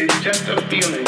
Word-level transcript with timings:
It's 0.00 0.22
just 0.22 0.46
a 0.46 0.54
feeling. 0.70 1.02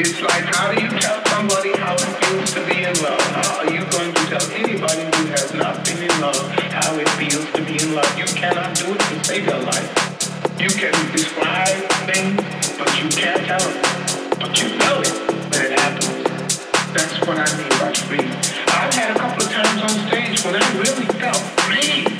It's 0.00 0.16
like 0.22 0.48
how 0.48 0.72
do 0.72 0.80
you 0.80 0.88
tell 0.96 1.20
somebody 1.26 1.76
how 1.76 1.92
it 1.92 2.08
feels 2.24 2.54
to 2.54 2.64
be 2.64 2.80
in 2.80 2.96
love? 3.04 3.20
How 3.20 3.60
are 3.60 3.70
you 3.70 3.84
going 3.92 4.14
to 4.14 4.22
tell 4.32 4.40
anybody 4.56 5.04
who 5.12 5.28
has 5.28 5.52
not 5.52 5.84
been 5.84 6.00
in 6.00 6.20
love 6.24 6.40
how 6.72 6.96
it 6.96 7.08
feels 7.20 7.44
to 7.52 7.60
be 7.60 7.76
in 7.76 7.94
love? 7.94 8.08
You 8.16 8.24
cannot 8.24 8.74
do 8.76 8.94
it 8.94 9.00
to 9.12 9.24
save 9.24 9.44
your 9.44 9.60
life. 9.60 9.92
You 10.58 10.70
can 10.72 10.96
describe 11.12 11.84
things, 12.08 12.40
but 12.80 12.88
you 12.96 13.12
can't 13.12 13.44
tell 13.44 13.60
them. 13.60 14.40
But 14.40 14.56
you 14.56 14.72
know 14.72 15.04
it 15.04 15.12
when 15.52 15.60
it 15.60 15.78
happens. 15.78 16.64
That's 16.96 17.20
what 17.28 17.36
I 17.36 17.44
mean 17.60 17.76
by 17.76 17.92
free. 17.92 18.24
I've 18.72 18.94
had 18.94 19.14
a 19.14 19.20
couple 19.20 19.44
of 19.44 19.52
times 19.52 19.82
on 19.84 20.08
stage 20.08 20.42
when 20.46 20.56
I 20.56 20.64
really 20.80 21.04
felt 21.20 21.44
free. 21.68 22.13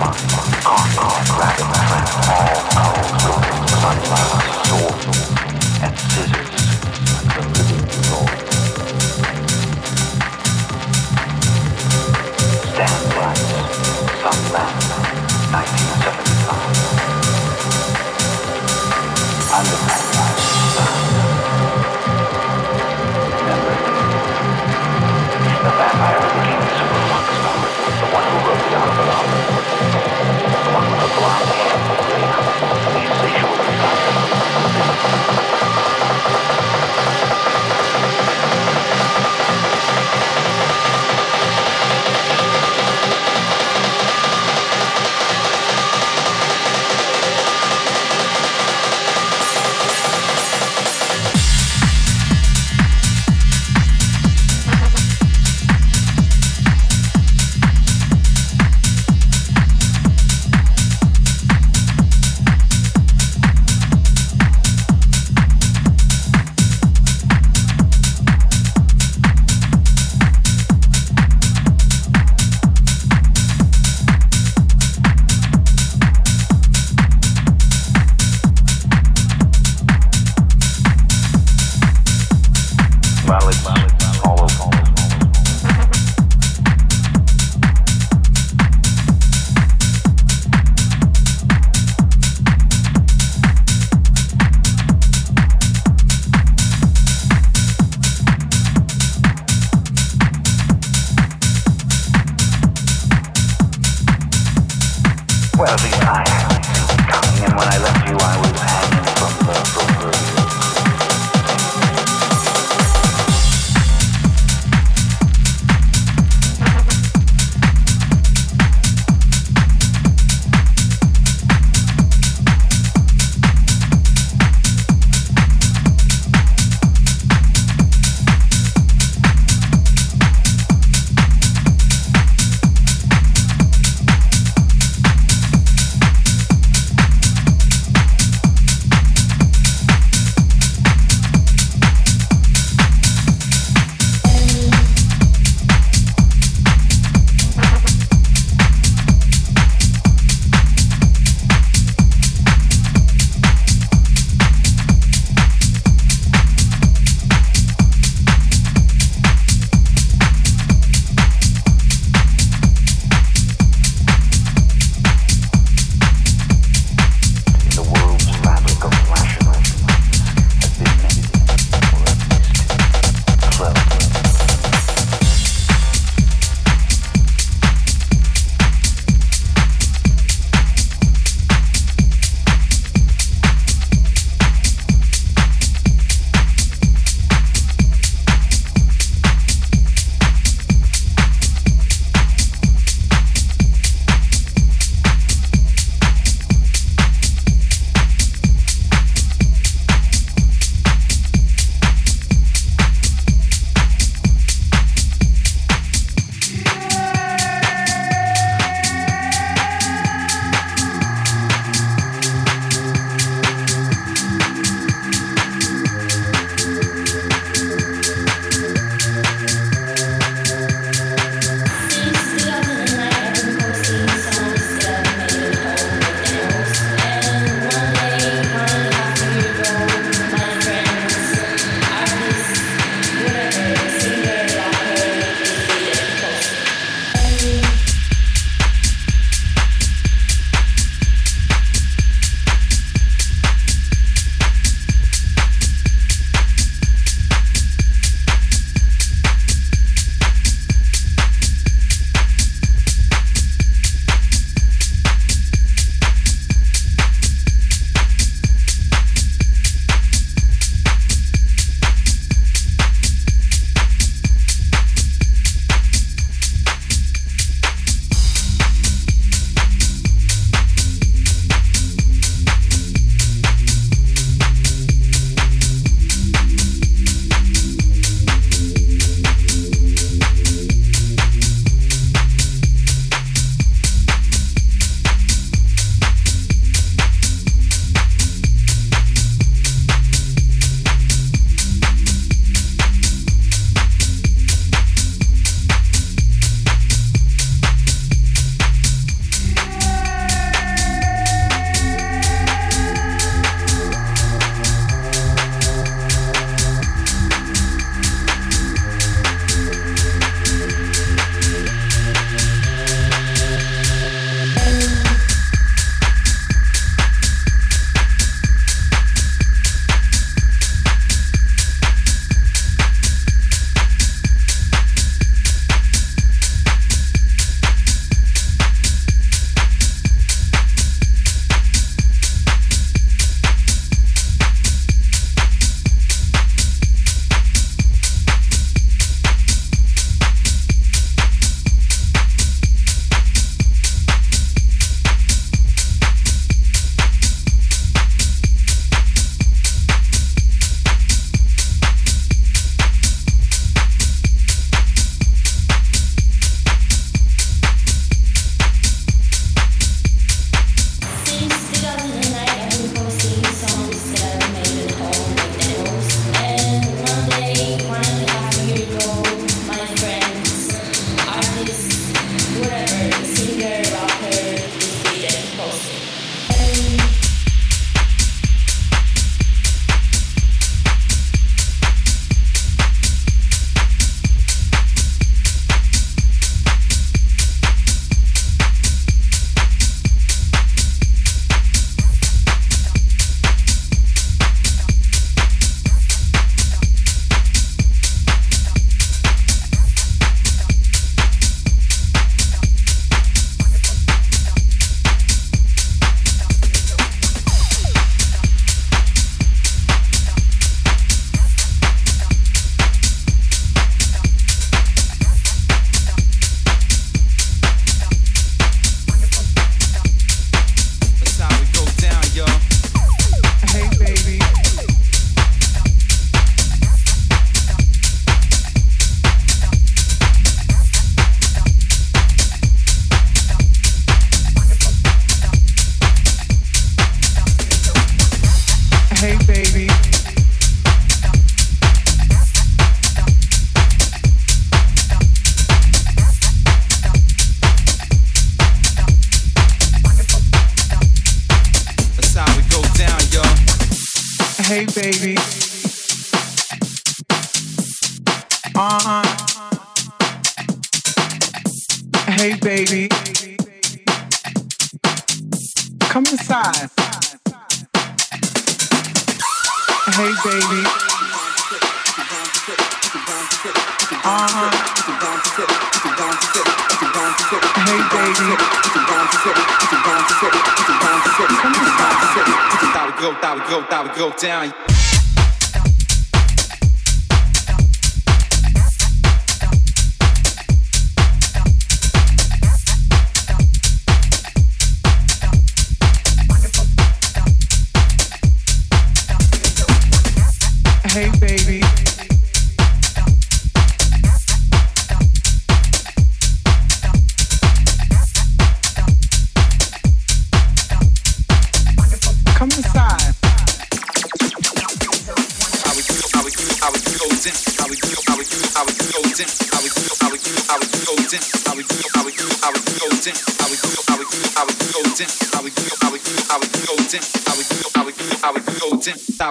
1975. 0.00 0.40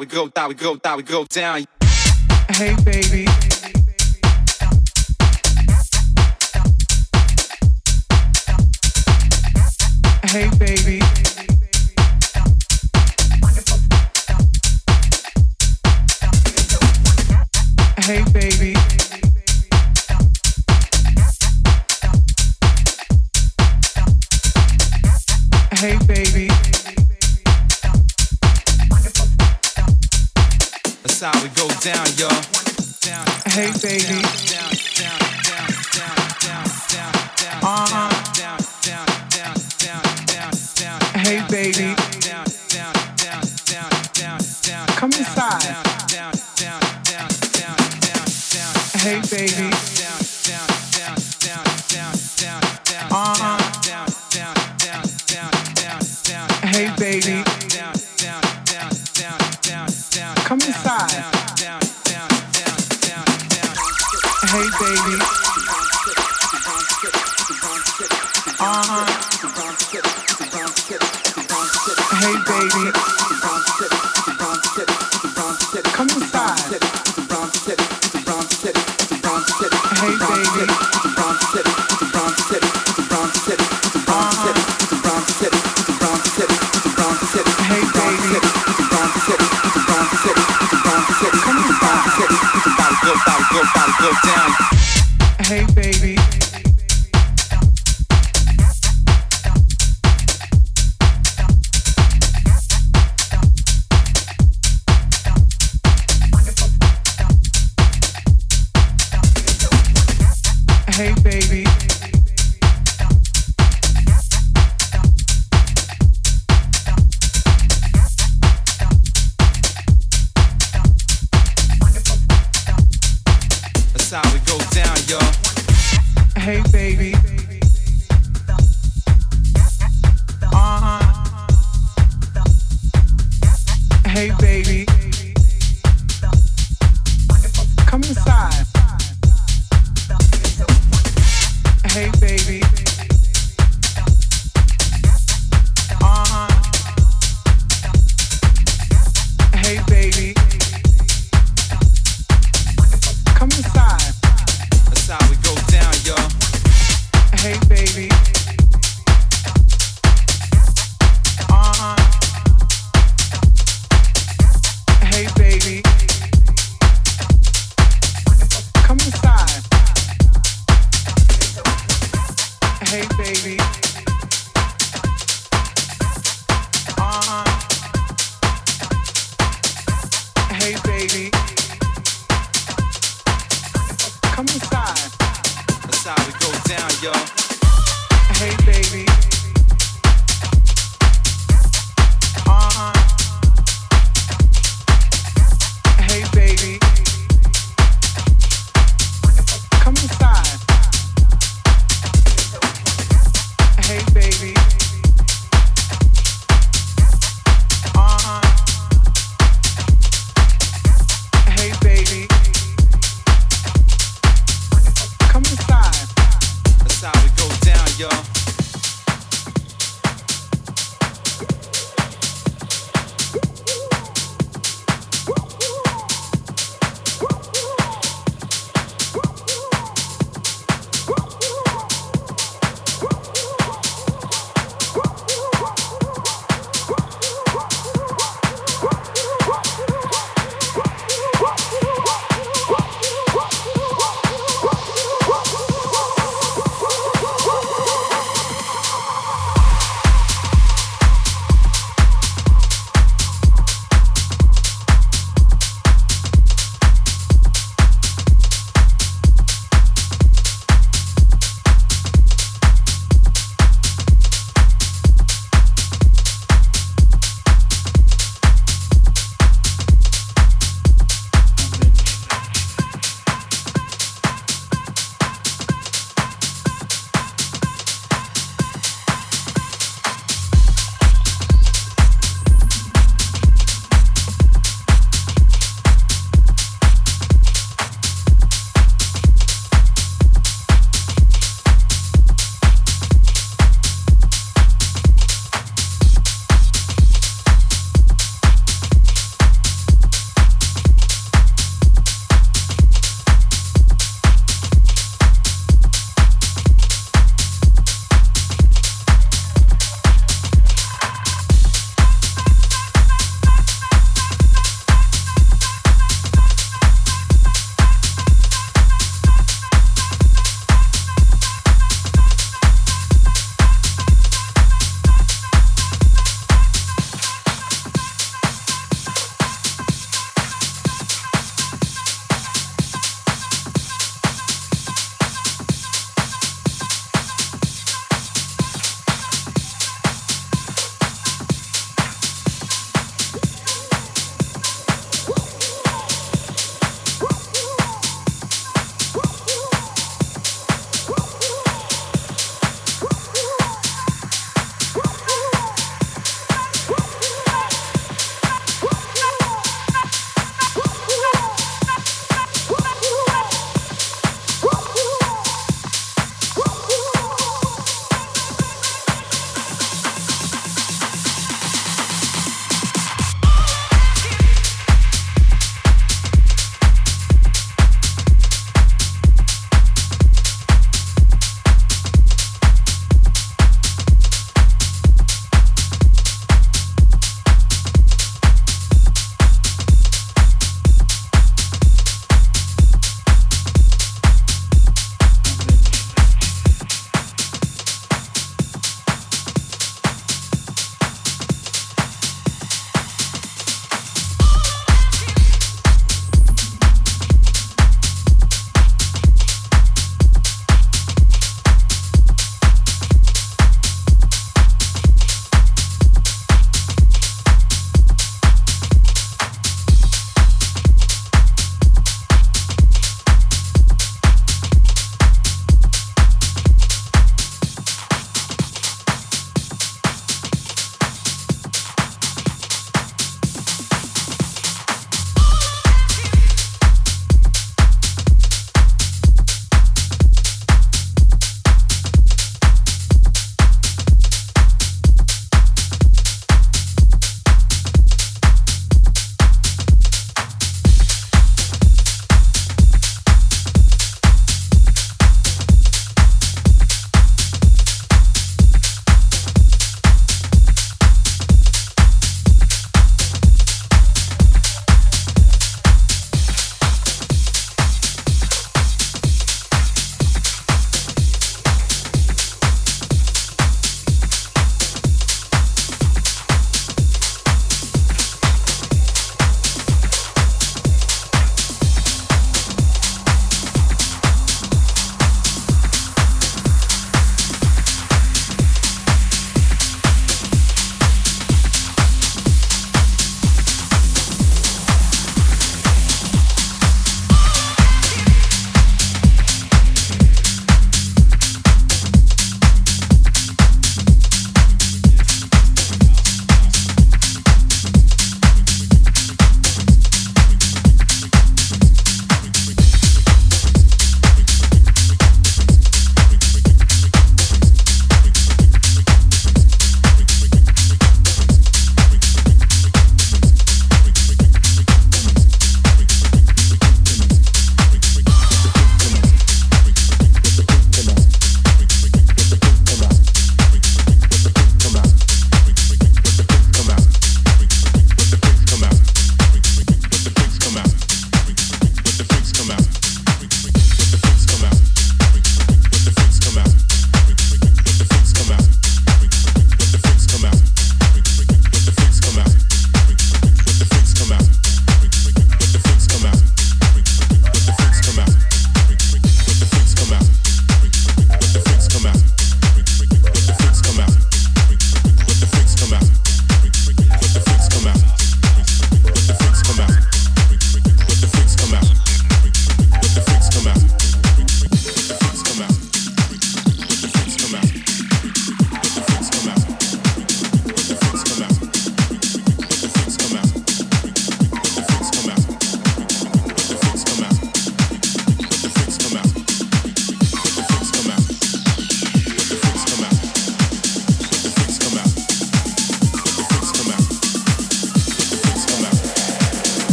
we 0.00 0.06
go, 0.06 0.28
that 0.28 0.48
we 0.48 0.54
go, 0.54 0.76
that 0.76 0.96
we 0.96 1.02
go 1.02 1.24
down. 1.24 1.64
Hey, 2.50 2.74
baby. 2.84 3.27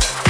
Get, 0.00 0.29